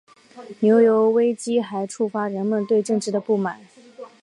[0.61, 3.61] 牛油危机还触发人们对政治的不满。